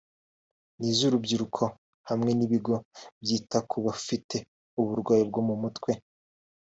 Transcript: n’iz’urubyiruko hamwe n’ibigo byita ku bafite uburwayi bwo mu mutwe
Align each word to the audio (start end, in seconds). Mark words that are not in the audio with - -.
n’iz’urubyiruko 0.79 1.63
hamwe 2.09 2.31
n’ibigo 2.37 2.73
byita 3.23 3.57
ku 3.69 3.77
bafite 3.85 4.35
uburwayi 4.81 5.23
bwo 5.29 5.41
mu 5.47 5.55
mutwe 5.61 5.91